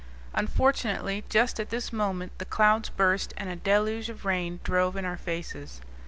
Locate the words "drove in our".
4.63-5.15